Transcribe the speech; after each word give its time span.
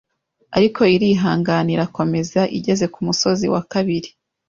Ariko 0.57 0.81
irihangana 0.95 1.69
irakomeza 1.75 2.41
Igeze 2.57 2.85
ku 2.93 2.99
musozi 3.07 3.45
wa 3.53 3.61
kabiri 3.71 4.09